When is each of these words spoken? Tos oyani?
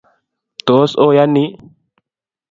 Tos 0.65 0.91
oyani? 1.05 1.45